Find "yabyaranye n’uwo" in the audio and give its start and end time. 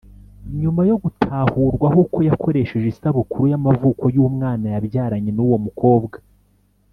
4.75-5.57